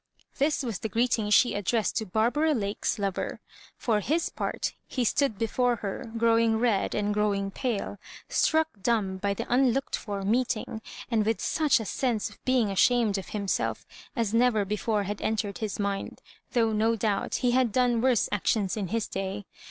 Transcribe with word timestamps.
This 0.39 0.63
was 0.63 0.79
the 0.79 0.89
greeting 0.89 1.29
she 1.29 1.53
addressed 1.53 1.95
to 1.97 2.07
Bar 2.07 2.31
bara 2.31 2.55
Lake's 2.55 2.97
lover. 2.97 3.39
For 3.77 3.99
his 3.99 4.29
part, 4.29 4.73
he 4.87 5.03
stood 5.03 5.37
before 5.37 5.77
her^ 5.83 6.17
growing 6.17 6.57
red 6.57 6.95
and 6.95 7.13
growing 7.13 7.51
pale, 7.51 7.99
struck 8.27 8.69
dumb 8.81 9.19
hy 9.21 9.29
i 9.29 9.35
he 9.37 9.45
unlooked 9.47 9.95
for 9.95 10.23
meeting, 10.23 10.81
and 11.11 11.23
with 11.23 11.39
such 11.39 11.79
a 11.79 11.85
sense 11.85 12.31
of 12.31 12.43
being 12.45 12.71
ashamed 12.71 13.19
of 13.19 13.27
himself, 13.29 13.85
as 14.15 14.33
never 14.33 14.65
be 14.65 14.75
fore 14.75 15.03
had 15.03 15.21
entered 15.21 15.59
his 15.59 15.77
mind, 15.77 16.19
though, 16.53 16.73
no 16.73 16.95
doubt, 16.95 17.35
he 17.45 17.51
had 17.51 17.71
done 17.71 18.01
worse 18.01 18.27
actions 18.31 18.75
in 18.75 18.87
his 18.87 19.07
day. 19.07 19.45